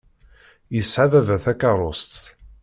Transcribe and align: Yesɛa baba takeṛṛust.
Yesɛa 0.75 1.07
baba 1.11 1.35
takeṛṛust. 1.43 2.23